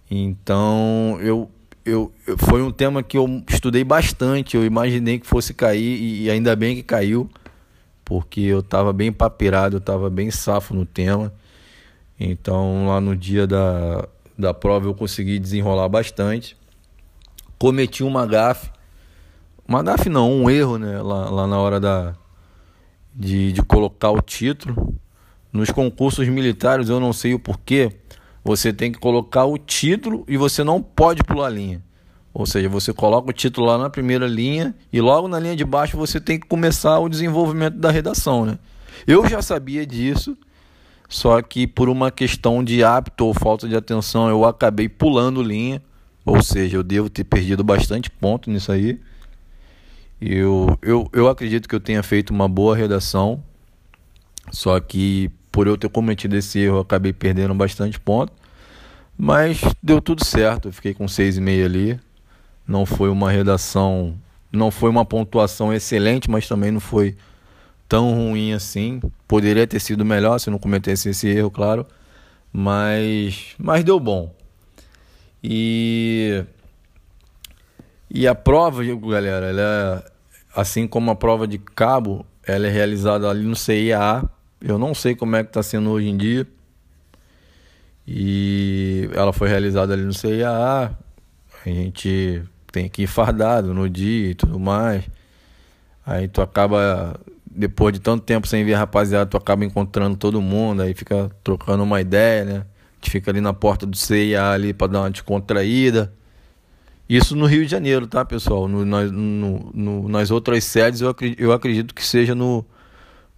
Então 0.08 1.18
eu 1.20 1.50
eu, 1.84 2.10
eu, 2.26 2.38
foi 2.38 2.62
um 2.62 2.70
tema 2.70 3.02
que 3.02 3.18
eu 3.18 3.42
estudei 3.48 3.84
bastante. 3.84 4.56
Eu 4.56 4.64
imaginei 4.64 5.18
que 5.18 5.26
fosse 5.26 5.52
cair 5.52 6.00
e, 6.00 6.22
e 6.24 6.30
ainda 6.30 6.56
bem 6.56 6.74
que 6.74 6.82
caiu, 6.82 7.28
porque 8.04 8.40
eu 8.40 8.60
estava 8.60 8.92
bem 8.92 9.12
papeirado, 9.12 9.76
eu 9.76 9.78
estava 9.78 10.10
bem 10.10 10.30
safo 10.30 10.74
no 10.74 10.84
tema. 10.84 11.32
Então, 12.18 12.86
lá 12.86 13.00
no 13.00 13.16
dia 13.16 13.46
da, 13.46 14.06
da 14.38 14.52
prova 14.52 14.86
eu 14.86 14.94
consegui 14.94 15.38
desenrolar 15.38 15.88
bastante. 15.88 16.56
Cometi 17.58 18.02
uma 18.02 18.26
gafe, 18.26 18.70
uma 19.66 19.82
gafe 19.82 20.08
não, 20.08 20.30
um 20.30 20.50
erro, 20.50 20.78
né? 20.78 21.00
Lá, 21.00 21.30
lá 21.30 21.46
na 21.46 21.58
hora 21.58 21.80
da, 21.80 22.14
de, 23.14 23.52
de 23.52 23.62
colocar 23.62 24.10
o 24.10 24.20
título. 24.20 24.94
Nos 25.52 25.70
concursos 25.70 26.28
militares, 26.28 26.88
eu 26.88 26.98
não 26.98 27.12
sei 27.12 27.32
o 27.32 27.38
porquê, 27.38 27.92
você 28.42 28.72
tem 28.72 28.90
que 28.90 28.98
colocar 28.98 29.44
o 29.44 29.56
título 29.56 30.24
e 30.26 30.36
você 30.36 30.64
não 30.64 30.82
pode 30.82 31.22
pular 31.22 31.48
linha. 31.48 31.82
Ou 32.34 32.44
seja, 32.44 32.68
você 32.68 32.92
coloca 32.92 33.30
o 33.30 33.32
título 33.32 33.68
lá 33.68 33.78
na 33.78 33.88
primeira 33.88 34.26
linha 34.26 34.74
e 34.92 35.00
logo 35.00 35.28
na 35.28 35.38
linha 35.38 35.54
de 35.54 35.64
baixo 35.64 35.96
você 35.96 36.20
tem 36.20 36.38
que 36.38 36.48
começar 36.48 36.98
o 36.98 37.08
desenvolvimento 37.08 37.76
da 37.76 37.92
redação, 37.92 38.44
né? 38.44 38.58
Eu 39.06 39.28
já 39.28 39.40
sabia 39.40 39.86
disso, 39.86 40.36
só 41.08 41.40
que 41.40 41.64
por 41.64 41.88
uma 41.88 42.10
questão 42.10 42.64
de 42.64 42.82
hábito 42.82 43.24
ou 43.24 43.32
falta 43.32 43.68
de 43.68 43.76
atenção 43.76 44.28
eu 44.28 44.44
acabei 44.44 44.88
pulando 44.88 45.40
linha, 45.40 45.80
ou 46.26 46.42
seja, 46.42 46.76
eu 46.76 46.82
devo 46.82 47.08
ter 47.08 47.22
perdido 47.22 47.62
bastante 47.62 48.10
ponto 48.10 48.50
nisso 48.50 48.72
aí. 48.72 49.00
Eu, 50.20 50.76
eu, 50.82 51.08
eu 51.12 51.28
acredito 51.28 51.68
que 51.68 51.74
eu 51.74 51.80
tenha 51.80 52.02
feito 52.02 52.30
uma 52.30 52.48
boa 52.48 52.74
redação, 52.74 53.40
só 54.50 54.80
que 54.80 55.30
por 55.52 55.68
eu 55.68 55.76
ter 55.76 55.88
cometido 55.88 56.34
esse 56.36 56.58
erro, 56.58 56.78
eu 56.78 56.80
acabei 56.80 57.12
perdendo 57.12 57.54
bastante 57.54 58.00
ponto. 58.00 58.32
Mas 59.16 59.60
deu 59.80 60.02
tudo 60.02 60.24
certo, 60.24 60.66
eu 60.66 60.72
fiquei 60.72 60.92
com 60.92 61.04
6,5 61.04 61.64
ali. 61.64 62.00
Não 62.66 62.86
foi 62.86 63.08
uma 63.10 63.30
redação, 63.30 64.14
não 64.50 64.70
foi 64.70 64.90
uma 64.90 65.04
pontuação 65.04 65.72
excelente, 65.72 66.30
mas 66.30 66.48
também 66.48 66.70
não 66.70 66.80
foi 66.80 67.16
tão 67.88 68.14
ruim 68.14 68.52
assim. 68.52 69.00
Poderia 69.28 69.66
ter 69.66 69.80
sido 69.80 70.04
melhor 70.04 70.38
se 70.38 70.50
não 70.50 70.58
cometesse 70.58 71.08
esse 71.10 71.28
erro, 71.28 71.50
claro. 71.50 71.86
Mas, 72.52 73.54
mas 73.58 73.84
deu 73.84 73.98
bom. 74.00 74.34
E 75.42 76.44
e 78.10 78.26
a 78.26 78.34
prova, 78.34 78.82
galera, 78.84 79.46
ela 79.46 80.04
é, 80.06 80.10
assim 80.60 80.86
como 80.86 81.10
a 81.10 81.16
prova 81.16 81.46
de 81.48 81.58
cabo, 81.58 82.24
ela 82.46 82.66
é 82.66 82.70
realizada 82.70 83.28
ali 83.28 83.44
no 83.44 83.56
CIA 83.56 84.22
eu 84.64 84.78
não 84.78 84.94
sei 84.94 85.14
como 85.14 85.36
é 85.36 85.44
que 85.44 85.50
está 85.50 85.62
sendo 85.62 85.90
hoje 85.90 86.08
em 86.08 86.16
dia. 86.16 86.46
E 88.06 89.10
ela 89.12 89.30
foi 89.30 89.46
realizada 89.46 89.92
ali 89.92 90.02
no 90.02 90.14
CIA. 90.14 90.50
A 90.50 91.68
gente 91.68 92.42
tem 92.74 92.88
que 92.88 93.02
ir 93.04 93.06
fardado 93.06 93.72
no 93.72 93.88
dia 93.88 94.30
e 94.30 94.34
tudo 94.34 94.58
mais. 94.58 95.04
Aí 96.04 96.26
tu 96.26 96.42
acaba, 96.42 97.20
depois 97.48 97.94
de 97.94 98.00
tanto 98.00 98.24
tempo 98.24 98.48
sem 98.48 98.64
ver 98.64 98.74
a 98.74 98.78
rapaziada, 98.78 99.26
tu 99.30 99.36
acaba 99.36 99.64
encontrando 99.64 100.16
todo 100.16 100.42
mundo, 100.42 100.82
aí 100.82 100.92
fica 100.92 101.30
trocando 101.44 101.84
uma 101.84 102.00
ideia, 102.00 102.44
né? 102.44 102.66
Que 103.00 103.08
fica 103.08 103.30
ali 103.30 103.40
na 103.40 103.52
porta 103.52 103.86
do 103.86 103.96
CIA 103.96 104.50
ali 104.50 104.74
para 104.74 104.88
dar 104.88 105.00
uma 105.02 105.10
descontraída. 105.10 106.12
Isso 107.08 107.36
no 107.36 107.46
Rio 107.46 107.64
de 107.64 107.70
Janeiro, 107.70 108.08
tá, 108.08 108.24
pessoal? 108.24 108.66
No, 108.66 108.84
no, 108.84 109.70
no, 109.72 110.08
nas 110.08 110.32
outras 110.32 110.64
sedes 110.64 111.00
eu 111.00 111.10
acredito, 111.10 111.40
eu 111.40 111.52
acredito 111.52 111.94
que 111.94 112.04
seja 112.04 112.34
no, 112.34 112.66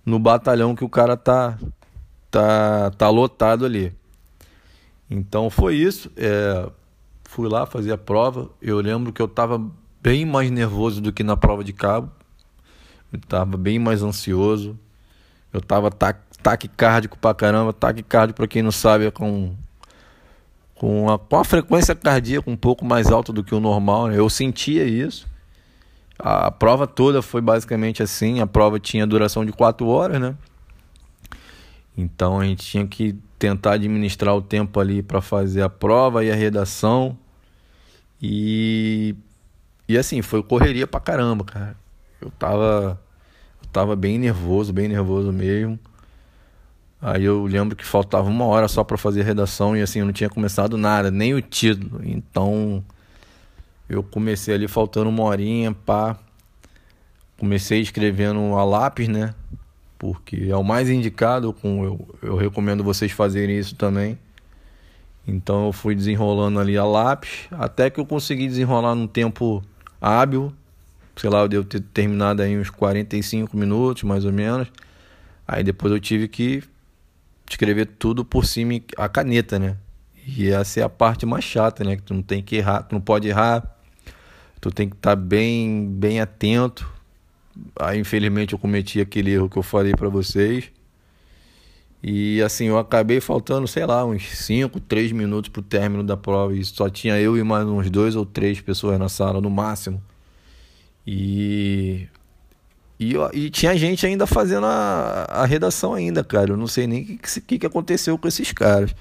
no 0.05 0.19
batalhão 0.19 0.75
que 0.75 0.85
o 0.85 0.89
cara 0.89 1.15
tá 1.15 1.59
tá 2.31 2.91
tá 2.93 3.11
lotado 3.11 3.67
ali. 3.67 3.93
Então 5.11 5.51
foi 5.51 5.75
isso. 5.75 6.11
É, 6.17 6.71
fui 7.29 7.49
lá 7.49 7.67
fazer 7.67 7.93
a 7.93 7.99
prova. 7.99 8.51
Eu 8.61 8.81
lembro 8.81 9.13
que 9.13 9.21
eu 9.21 9.27
estava 9.27 9.61
bem 10.01 10.25
mais 10.25 10.51
nervoso 10.51 11.01
do 11.01 11.13
que 11.13 11.23
na 11.23 11.37
prova 11.37 11.63
de 11.63 11.73
cabo. 11.73 12.11
Eu 13.13 13.19
estava 13.19 13.57
bem 13.57 13.79
mais 13.79 14.03
ansioso. 14.03 14.79
Eu 15.53 15.59
estava 15.59 15.91
taquicárdico 15.91 17.19
pra 17.19 17.35
caramba. 17.35 17.73
Taquicárdico, 17.73 18.37
para 18.37 18.47
quem 18.47 18.63
não 18.63 18.73
sabe, 18.73 19.07
é 19.07 19.11
com, 19.11 19.55
com, 20.75 21.11
a, 21.11 21.19
com 21.19 21.37
a 21.37 21.45
frequência 21.45 21.95
cardíaca 21.95 22.51
um 22.51 22.57
pouco 22.57 22.85
mais 22.85 23.11
alta 23.11 23.33
do 23.33 23.45
que 23.45 23.55
o 23.55 23.61
normal. 23.61 24.09
Né? 24.09 24.19
Eu 24.19 24.29
sentia 24.31 24.85
isso. 24.85 25.27
A 26.19 26.51
prova 26.51 26.87
toda 26.87 27.21
foi 27.21 27.41
basicamente 27.41 28.03
assim. 28.03 28.41
A 28.41 28.47
prova 28.47 28.81
tinha 28.81 29.07
duração 29.07 29.45
de 29.45 29.53
quatro 29.53 29.87
horas, 29.87 30.21
né? 30.21 30.35
Então 31.97 32.41
a 32.41 32.45
gente 32.45 32.65
tinha 32.65 32.87
que 32.87 33.19
tentar 33.39 33.73
administrar 33.73 34.35
o 34.35 34.43
tempo 34.43 34.81
ali 34.81 35.03
para 35.03 35.21
fazer 35.21 35.63
a 35.63 35.69
prova 35.69 36.25
e 36.25 36.31
a 36.31 36.35
redação. 36.35 37.17
E 38.21 39.15
e 39.89 39.97
assim, 39.97 40.23
foi 40.23 40.43
correria 40.43 40.87
pra 40.87 41.01
caramba, 41.01 41.45
cara. 41.45 41.77
Eu 42.21 42.31
tava 42.31 43.01
eu 43.63 43.69
tava 43.73 43.97
bem 43.97 44.19
nervoso, 44.19 44.73
bem 44.73 44.89
nervoso 44.89 45.33
mesmo. 45.33 45.79
Aí 47.01 47.25
eu 47.25 47.45
lembro 47.45 47.77
que 47.77 47.85
faltava 47.85 48.29
uma 48.29 48.47
hora 48.47 48.69
só 48.69 48.83
para 48.83 48.97
fazer 48.97 49.21
a 49.21 49.25
redação 49.25 49.77
e 49.77 49.83
assim, 49.83 50.01
eu 50.01 50.07
não 50.07 50.13
tinha 50.13 50.31
começado 50.31 50.77
nada, 50.79 51.11
nem 51.11 51.35
o 51.35 51.43
título. 51.43 52.01
Então, 52.03 52.83
eu 53.89 54.03
comecei 54.03 54.55
ali 54.55 54.67
faltando 54.67 55.11
uma 55.11 55.23
horinha, 55.23 55.73
pá. 55.73 56.19
Comecei 57.39 57.81
escrevendo 57.81 58.57
a 58.57 58.65
lápis, 58.65 59.09
né? 59.09 59.35
Porque 60.13 60.49
é 60.49 60.57
o 60.57 60.63
mais 60.63 60.89
indicado, 60.89 61.53
com 61.53 61.85
eu, 61.85 62.09
eu 62.23 62.37
recomendo 62.37 62.83
vocês 62.85 63.13
fazerem 63.13 63.59
isso 63.59 63.75
também. 63.75 64.19
Então 65.27 65.67
eu 65.67 65.73
fui 65.73 65.95
desenrolando 65.95 66.61
ali 66.61 66.77
a 66.79 66.85
lápis, 66.85 67.49
até 67.51 67.91
que 67.91 67.99
eu 67.99 68.07
consegui 68.07 68.47
desenrolar 68.47 68.95
num 68.95 69.07
tempo 69.07 69.63
hábil. 70.01 70.53
Sei 71.17 71.31
lá, 71.31 71.41
eu 71.41 71.49
devo 71.49 71.65
ter 71.65 71.81
terminado 71.81 72.43
aí 72.43 72.57
uns 72.57 72.71
45 72.71 73.57
minutos, 73.57 74.03
mais 74.03 74.25
ou 74.25 74.33
menos. 74.33 74.69
Aí 75.47 75.65
depois 75.65 75.93
eu 75.93 75.99
tive 75.99 76.29
que 76.29 76.63
escrever 77.49 77.87
tudo 77.99 78.25
por 78.25 78.45
cima 78.45 78.75
a 78.97 79.09
caneta, 79.09 79.59
né? 79.59 79.77
E 80.27 80.49
essa 80.49 80.81
é 80.81 80.83
a 80.83 80.89
parte 80.89 81.25
mais 81.25 81.45
chata, 81.45 81.83
né? 81.85 81.97
Que 81.97 82.03
tu 82.03 82.15
não 82.15 82.23
tem 82.23 82.43
que 82.43 82.57
errar, 82.57 82.83
tu 82.83 82.95
não 82.95 83.01
pode 83.01 83.29
errar 83.29 83.77
tu 84.61 84.71
tem 84.71 84.89
que 84.89 84.97
estar 84.97 85.11
tá 85.11 85.17
bem, 85.17 85.89
bem 85.89 86.21
atento. 86.21 86.91
Aí, 87.79 87.99
infelizmente, 87.99 88.53
eu 88.53 88.59
cometi 88.59 89.01
aquele 89.01 89.33
erro 89.33 89.49
que 89.49 89.57
eu 89.57 89.63
falei 89.63 89.93
para 89.93 90.09
vocês. 90.09 90.71
E 92.03 92.41
assim, 92.43 92.67
eu 92.67 92.79
acabei 92.79 93.21
faltando, 93.21 93.67
sei 93.67 93.85
lá, 93.85 94.05
uns 94.05 94.29
5, 94.29 94.79
3 94.81 95.13
minutos 95.13 95.51
pro 95.51 95.63
término 95.63 96.03
da 96.03 96.17
prova. 96.17 96.55
E 96.55 96.65
só 96.65 96.89
tinha 96.89 97.19
eu 97.19 97.37
e 97.37 97.43
mais 97.43 97.67
uns 97.67 97.91
dois 97.91 98.15
ou 98.15 98.25
três 98.25 98.61
pessoas 98.61 98.99
na 98.99 99.09
sala, 99.09 99.41
no 99.41 99.51
máximo. 99.51 100.03
E. 101.07 102.07
E, 102.99 103.15
e 103.35 103.51
tinha 103.51 103.77
gente 103.77 104.07
ainda 104.07 104.27
fazendo 104.27 104.65
a, 104.67 105.27
a 105.29 105.45
redação 105.45 105.93
ainda, 105.93 106.25
cara. 106.25 106.53
Eu 106.53 106.57
não 106.57 106.67
sei 106.67 106.87
nem 106.87 107.03
o 107.03 107.07
que, 107.07 107.41
que, 107.41 107.59
que 107.59 107.67
aconteceu 107.67 108.17
com 108.17 108.27
esses 108.27 108.53
caras. 108.53 108.95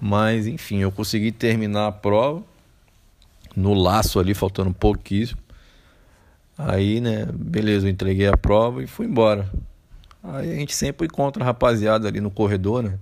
Mas, 0.00 0.46
enfim, 0.46 0.78
eu 0.78 0.90
consegui 0.90 1.30
terminar 1.30 1.88
a 1.88 1.92
prova 1.92 2.42
no 3.54 3.74
laço 3.74 4.18
ali, 4.18 4.34
faltando 4.34 4.72
pouquíssimo. 4.72 5.40
Aí, 6.58 7.00
né, 7.00 7.24
beleza, 7.32 7.86
eu 7.86 7.90
entreguei 7.90 8.26
a 8.26 8.36
prova 8.36 8.82
e 8.82 8.86
fui 8.88 9.06
embora. 9.06 9.48
Aí 10.24 10.52
a 10.52 10.54
gente 10.56 10.74
sempre 10.74 11.06
encontra 11.06 11.44
a 11.44 11.46
rapaziada 11.46 12.08
ali 12.08 12.20
no 12.20 12.32
corredor, 12.32 12.82
né? 12.82 12.98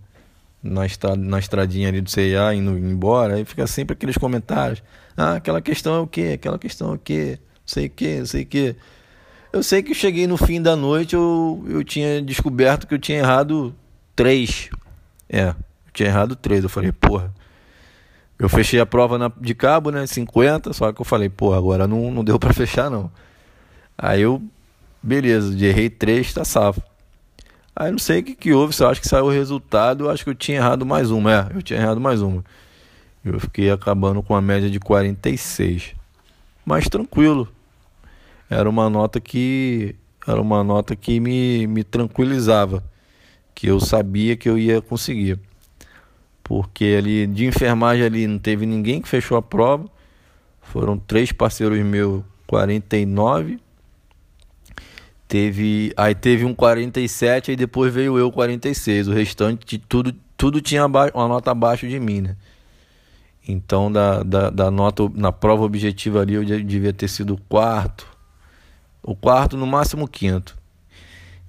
Na, 0.62 0.84
estrada, 0.84 1.16
na 1.16 1.38
estradinha 1.38 1.88
ali 1.88 2.02
do 2.02 2.10
CIA 2.10 2.54
indo 2.54 2.76
embora. 2.76 3.36
Aí 3.36 3.44
fica 3.46 3.66
sempre 3.66 3.94
aqueles 3.94 4.18
comentários. 4.18 4.82
Ah, 5.16 5.36
aquela 5.36 5.62
questão 5.62 5.94
é 5.94 6.00
o 6.00 6.06
quê? 6.06 6.32
Aquela 6.34 6.58
questão 6.58 6.92
é 6.92 6.94
o 6.96 6.98
quê? 6.98 7.38
Sei 7.64 7.86
o 7.86 7.90
quê, 7.90 8.26
sei 8.26 8.42
o 8.42 8.46
quê. 8.46 8.76
Eu 9.52 9.62
sei 9.62 9.82
que 9.82 9.92
eu 9.92 9.94
cheguei 9.94 10.26
no 10.26 10.36
fim 10.36 10.60
da 10.60 10.76
noite, 10.76 11.14
eu, 11.14 11.64
eu 11.66 11.82
tinha 11.82 12.20
descoberto 12.20 12.86
que 12.86 12.92
eu 12.92 12.98
tinha 12.98 13.18
errado 13.18 13.74
três. 14.14 14.68
É, 15.30 15.48
eu 15.48 15.54
tinha 15.94 16.10
errado 16.10 16.36
três. 16.36 16.62
Eu 16.62 16.68
falei, 16.68 16.92
porra, 16.92 17.32
eu 18.38 18.50
fechei 18.50 18.78
a 18.78 18.84
prova 18.84 19.16
na, 19.16 19.32
de 19.40 19.54
cabo, 19.54 19.90
né? 19.90 20.06
50, 20.06 20.74
só 20.74 20.92
que 20.92 21.00
eu 21.00 21.06
falei, 21.06 21.30
pô, 21.30 21.54
agora 21.54 21.86
não, 21.86 22.10
não 22.10 22.22
deu 22.22 22.38
para 22.38 22.52
fechar 22.52 22.90
não. 22.90 23.10
Aí 23.96 24.22
eu, 24.22 24.42
beleza, 25.02 25.56
errei 25.64 25.90
3, 25.90 26.34
tá 26.34 26.44
safo. 26.44 26.82
Aí 27.74 27.90
não 27.90 27.98
sei 27.98 28.20
o 28.20 28.22
que, 28.22 28.34
que 28.34 28.52
houve, 28.52 28.74
se 28.74 28.82
eu 28.82 28.88
acho 28.88 29.00
que 29.00 29.08
saiu 29.08 29.26
o 29.26 29.30
resultado, 29.30 30.04
eu 30.04 30.10
acho 30.10 30.24
que 30.24 30.30
eu 30.30 30.34
tinha 30.34 30.58
errado 30.58 30.86
mais 30.86 31.10
uma. 31.10 31.32
É, 31.32 31.56
eu 31.56 31.62
tinha 31.62 31.78
errado 31.78 32.00
mais 32.00 32.22
uma. 32.22 32.44
Eu 33.24 33.38
fiquei 33.40 33.70
acabando 33.70 34.22
com 34.22 34.34
a 34.34 34.40
média 34.40 34.70
de 34.70 34.80
46. 34.80 35.94
Mas 36.64 36.88
tranquilo. 36.88 37.48
Era 38.48 38.68
uma 38.68 38.88
nota 38.88 39.20
que 39.20 39.94
era 40.26 40.40
uma 40.40 40.64
nota 40.64 40.96
que 40.96 41.20
me, 41.20 41.66
me 41.66 41.84
tranquilizava, 41.84 42.82
que 43.54 43.68
eu 43.68 43.78
sabia 43.78 44.36
que 44.36 44.48
eu 44.48 44.58
ia 44.58 44.80
conseguir 44.80 45.38
porque 46.46 46.94
ali 46.96 47.26
de 47.26 47.44
enfermagem 47.44 48.04
ali 48.04 48.24
não 48.24 48.38
teve 48.38 48.66
ninguém 48.66 49.02
que 49.02 49.08
fechou 49.08 49.36
a 49.36 49.42
prova. 49.42 49.90
Foram 50.62 50.96
três 50.96 51.32
parceiros 51.32 51.76
meus, 51.84 52.22
49. 52.46 53.58
Teve, 55.28 55.92
aí 55.96 56.14
teve 56.14 56.44
um 56.44 56.54
47 56.54 57.52
e 57.52 57.56
depois 57.56 57.92
veio 57.92 58.16
eu 58.18 58.30
46. 58.30 59.08
O 59.08 59.12
restante 59.12 59.78
tudo 59.78 60.14
tudo 60.36 60.60
tinha 60.60 60.86
uma 60.86 61.28
nota 61.28 61.50
abaixo 61.50 61.88
de 61.88 61.98
mim, 61.98 62.20
né? 62.20 62.36
Então 63.48 63.90
da, 63.90 64.22
da, 64.22 64.50
da 64.50 64.70
nota 64.70 65.08
na 65.14 65.32
prova 65.32 65.64
objetiva 65.64 66.20
ali 66.20 66.34
eu 66.34 66.44
devia 66.44 66.92
ter 66.92 67.08
sido 67.08 67.34
o 67.34 67.40
quarto. 67.48 68.06
O 69.02 69.14
quarto, 69.14 69.56
no 69.56 69.66
máximo 69.66 70.04
o 70.04 70.08
quinto. 70.08 70.56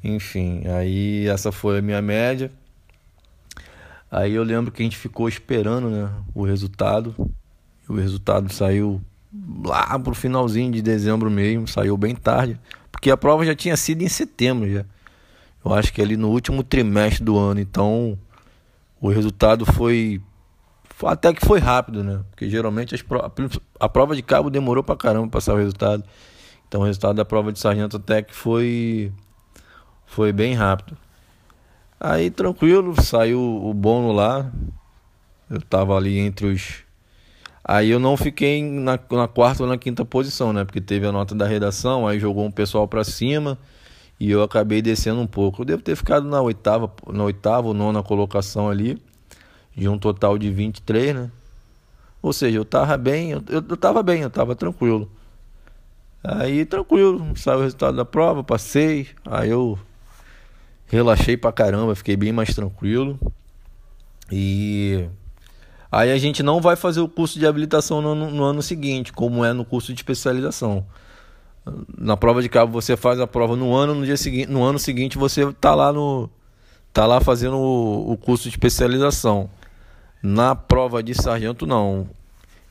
Enfim, 0.03 0.63
aí 0.67 1.27
essa 1.27 1.51
foi 1.51 1.79
a 1.79 1.81
minha 1.81 2.01
média. 2.01 2.51
Aí 4.09 4.33
eu 4.33 4.43
lembro 4.43 4.71
que 4.71 4.81
a 4.81 4.85
gente 4.85 4.97
ficou 4.97 5.27
esperando, 5.27 5.89
né, 5.89 6.09
o 6.33 6.45
resultado. 6.45 7.15
O 7.89 7.95
resultado 7.95 8.51
saiu 8.53 9.01
lá 9.65 9.97
pro 9.99 10.15
finalzinho 10.15 10.71
de 10.71 10.81
dezembro 10.81 11.29
mesmo, 11.29 11.67
saiu 11.67 11.97
bem 11.97 12.15
tarde, 12.15 12.59
porque 12.91 13.11
a 13.11 13.17
prova 13.17 13.45
já 13.45 13.55
tinha 13.55 13.75
sido 13.77 14.01
em 14.01 14.07
setembro 14.07 14.71
já. 14.71 14.85
Eu 15.63 15.73
acho 15.73 15.91
que 15.91 16.01
ali 16.01 16.15
no 16.15 16.29
último 16.29 16.63
trimestre 16.63 17.23
do 17.23 17.37
ano, 17.37 17.59
então 17.59 18.17
o 19.01 19.09
resultado 19.09 19.65
foi 19.65 20.21
até 21.05 21.33
que 21.33 21.45
foi 21.45 21.59
rápido, 21.59 22.03
né? 22.03 22.23
Porque 22.29 22.49
geralmente 22.49 22.95
as 22.95 23.01
pro... 23.01 23.21
a 23.79 23.89
prova 23.89 24.15
de 24.15 24.21
cabo 24.21 24.49
demorou 24.49 24.83
pra 24.83 24.95
caramba 24.95 25.27
pra 25.27 25.37
passar 25.37 25.53
o 25.53 25.57
resultado. 25.57 26.03
Então 26.67 26.81
o 26.81 26.83
resultado 26.83 27.15
da 27.15 27.25
prova 27.25 27.51
de 27.51 27.59
sargento 27.59 27.97
até 27.97 28.21
que 28.21 28.33
foi 28.33 29.11
foi 30.05 30.31
bem 30.31 30.53
rápido. 30.53 30.97
Aí 31.99 32.29
tranquilo, 32.29 32.99
saiu 33.01 33.39
o 33.39 33.73
bônus 33.73 34.15
lá. 34.15 34.51
Eu 35.49 35.61
tava 35.61 35.95
ali 35.95 36.17
entre 36.17 36.47
os 36.47 36.86
Aí 37.67 37.89
eu 37.89 37.99
não 37.99 38.15
fiquei 38.15 38.63
na, 38.63 38.97
na 39.11 39.27
quarta 39.27 39.63
ou 39.63 39.67
na 39.67 39.77
quinta 39.77 40.05
posição, 40.05 40.53
né? 40.53 40.63
Porque 40.63 40.79
teve 40.79 41.05
a 41.05 41.11
nota 41.11 41.35
da 41.35 41.45
redação, 41.45 42.07
aí 42.07 42.17
jogou 42.17 42.45
um 42.45 42.51
pessoal 42.51 42.87
para 42.87 43.03
cima 43.03 43.57
e 44.17 44.31
eu 44.31 44.41
acabei 44.41 44.81
descendo 44.81 45.19
um 45.19 45.27
pouco. 45.27 45.63
Eu 45.63 45.65
devo 45.65 45.81
ter 45.81 45.97
ficado 45.97 46.25
na 46.25 46.41
oitava, 46.41 46.89
na 47.11 47.25
oitava 47.25 47.67
ou 47.67 47.73
nona 47.73 48.01
colocação 48.01 48.69
ali, 48.69 48.97
de 49.75 49.89
um 49.89 49.97
total 49.97 50.37
de 50.37 50.49
23, 50.49 51.13
né? 51.13 51.31
Ou 52.21 52.31
seja, 52.31 52.57
eu 52.57 52.63
tava 52.63 52.95
bem, 52.95 53.31
eu, 53.31 53.43
eu, 53.49 53.61
tava 53.75 54.01
bem, 54.01 54.21
eu 54.21 54.29
tava 54.29 54.55
tranquilo. 54.55 55.11
Aí 56.23 56.65
tranquilo, 56.65 57.35
saiu 57.35 57.59
o 57.59 57.63
resultado 57.63 57.97
da 57.97 58.05
prova, 58.05 58.45
passei, 58.45 59.09
aí 59.25 59.49
eu 59.49 59.77
relaxei 60.87 61.35
pra 61.35 61.51
caramba, 61.51 61.95
fiquei 61.95 62.15
bem 62.15 62.31
mais 62.31 62.55
tranquilo. 62.55 63.19
E 64.31 65.05
Aí 65.91 66.11
a 66.11 66.17
gente 66.17 66.43
não 66.43 66.59
vai 66.59 66.75
fazer 66.75 66.99
o 66.99 67.07
curso 67.07 67.39
de 67.39 67.47
habilitação 67.47 68.01
no, 68.01 68.13
no, 68.13 68.43
ano 68.43 68.61
seguinte, 68.61 69.13
como 69.13 69.43
é 69.45 69.53
no 69.53 69.63
curso 69.63 69.93
de 69.93 69.99
especialização. 69.99 70.85
Na 71.97 72.17
prova 72.17 72.41
de 72.41 72.49
cabo 72.49 72.71
você 72.71 72.97
faz 72.97 73.19
a 73.19 73.27
prova 73.27 73.55
no 73.55 73.73
ano, 73.73 73.95
no 73.95 74.05
dia 74.05 74.17
seguinte, 74.17 74.49
no 74.49 74.63
ano 74.63 74.79
seguinte 74.79 75.17
você 75.17 75.43
está 75.47 75.73
lá 75.75 75.91
no 75.91 76.29
tá 76.93 77.05
lá 77.05 77.21
fazendo 77.21 77.57
o, 77.57 78.11
o 78.11 78.17
curso 78.17 78.43
de 78.43 78.49
especialização. 78.49 79.49
Na 80.21 80.55
prova 80.55 81.03
de 81.03 81.13
sargento 81.13 81.65
não. 81.65 82.09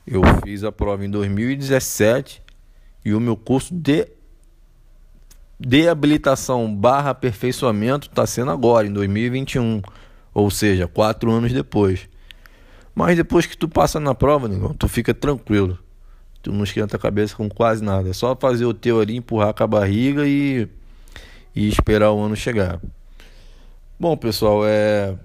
Eu 0.05 0.21
fiz 0.43 0.63
a 0.63 0.71
prova 0.71 1.05
em 1.05 1.09
2017 1.09 2.41
e 3.03 3.13
o 3.13 3.19
meu 3.19 3.35
curso 3.35 3.73
de 3.73 4.07
de 5.59 5.89
habilitação 5.89 6.73
barra 6.73 7.09
aperfeiçoamento 7.09 8.07
está 8.07 8.27
sendo 8.27 8.51
agora, 8.51 8.85
em 8.85 8.93
2021. 8.93 9.81
Ou 10.33 10.51
seja, 10.51 10.87
quatro 10.87 11.31
anos 11.31 11.51
depois. 11.51 12.07
Mas 12.97 13.15
depois 13.15 13.45
que 13.45 13.55
tu 13.55 13.69
passa 13.69 13.99
na 13.99 14.15
prova, 14.15 14.47
negão, 14.47 14.73
tu 14.73 14.87
fica 14.87 15.13
tranquilo. 15.13 15.77
Tu 16.41 16.51
não 16.51 16.63
esquenta 16.63 16.95
a 16.95 16.99
cabeça 16.99 17.35
com 17.35 17.47
quase 17.47 17.83
nada. 17.83 18.09
É 18.09 18.13
só 18.13 18.35
fazer 18.35 18.65
o 18.65 18.73
teu 18.73 18.99
ali, 18.99 19.15
empurrar 19.15 19.53
com 19.53 19.63
a 19.63 19.67
barriga 19.67 20.25
e, 20.25 20.67
e 21.55 21.69
esperar 21.69 22.11
o 22.11 22.19
ano 22.19 22.35
chegar. 22.35 22.81
Bom, 23.99 24.17
pessoal, 24.17 24.63
é 24.65 25.15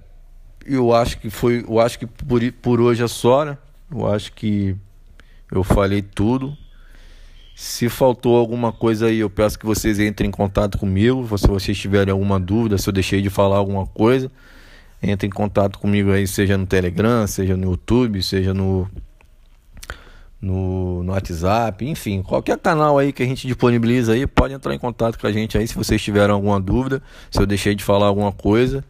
eu 0.63 0.93
acho 0.93 1.17
que 1.17 1.31
foi, 1.31 1.65
eu 1.67 1.79
acho 1.79 1.97
que 1.97 2.05
por, 2.05 2.39
por 2.61 2.79
hoje 2.79 3.01
é 3.01 3.07
só, 3.07 3.43
né? 3.43 3.57
Eu 3.91 4.05
acho 4.05 4.33
que 4.33 4.75
eu 5.51 5.63
falei 5.63 6.03
tudo. 6.03 6.55
Se 7.55 7.89
faltou 7.89 8.37
alguma 8.37 8.71
coisa 8.71 9.07
aí, 9.07 9.17
eu 9.17 9.31
peço 9.31 9.57
que 9.57 9.65
vocês 9.65 9.99
entrem 9.99 10.27
em 10.27 10.31
contato 10.31 10.77
comigo. 10.77 11.25
Se 11.39 11.47
vocês 11.47 11.75
tiverem 11.75 12.11
alguma 12.11 12.39
dúvida, 12.39 12.77
se 12.77 12.87
eu 12.87 12.93
deixei 12.93 13.19
de 13.19 13.31
falar 13.31 13.57
alguma 13.57 13.87
coisa, 13.87 14.31
entre 15.03 15.27
em 15.27 15.29
contato 15.29 15.77
comigo 15.77 16.11
aí, 16.11 16.25
seja 16.25 16.57
no 16.57 16.65
Telegram, 16.65 17.27
seja 17.27 17.57
no 17.57 17.71
YouTube, 17.71 18.23
seja 18.23 18.53
no, 18.53 18.89
no, 20.41 21.03
no 21.03 21.11
WhatsApp, 21.11 21.85
enfim, 21.85 22.21
qualquer 22.21 22.57
canal 22.57 22.97
aí 22.97 23.11
que 23.11 23.21
a 23.21 23.25
gente 23.25 23.45
disponibiliza 23.45 24.13
aí, 24.13 24.25
pode 24.25 24.53
entrar 24.53 24.73
em 24.73 24.79
contato 24.79 25.19
com 25.19 25.27
a 25.27 25.31
gente 25.31 25.57
aí 25.57 25.67
se 25.67 25.75
vocês 25.75 26.01
tiverem 26.01 26.33
alguma 26.33 26.59
dúvida, 26.59 27.03
se 27.29 27.39
eu 27.39 27.45
deixei 27.45 27.75
de 27.75 27.83
falar 27.83 28.07
alguma 28.07 28.31
coisa. 28.31 28.83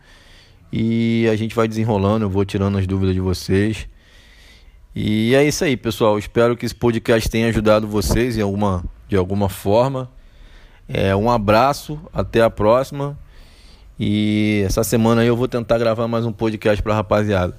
E 0.72 1.28
a 1.32 1.36
gente 1.36 1.56
vai 1.56 1.68
desenrolando, 1.68 2.26
eu 2.26 2.30
vou 2.30 2.44
tirando 2.44 2.78
as 2.78 2.88
dúvidas 2.88 3.14
de 3.14 3.22
vocês. 3.22 3.88
E 4.96 5.34
é 5.36 5.44
isso 5.44 5.64
aí, 5.64 5.78
pessoal. 5.78 6.18
Espero 6.18 6.58
que 6.58 6.66
esse 6.66 6.74
podcast 6.74 7.30
tenha 7.30 7.48
ajudado 7.48 7.88
vocês 7.88 8.38
em 8.38 8.42
alguma, 8.42 8.84
de 9.08 9.16
alguma 9.16 9.50
forma. 9.50 10.10
É, 10.88 11.16
um 11.16 11.30
abraço, 11.30 12.00
até 12.12 12.42
a 12.42 12.50
próxima. 12.50 13.18
E 14.00 14.64
essa 14.66 14.84
semana 14.84 15.24
eu 15.24 15.36
vou 15.36 15.48
tentar 15.48 15.78
gravar 15.78 16.08
mais 16.08 16.26
um 16.26 16.32
podcast 16.32 16.82
pra 16.82 16.96
rapaziada. 16.96 17.54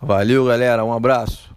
Valeu, 0.00 0.46
galera. 0.46 0.84
Um 0.84 0.92
abraço. 0.92 1.50